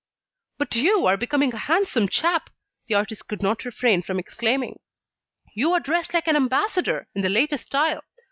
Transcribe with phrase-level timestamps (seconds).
[0.57, 2.49] "But you are becoming a handsome chap,"
[2.87, 4.79] the artist could not refrain from exclaiming.
[5.53, 8.03] "You are dressed like an ambassador, in the latest style.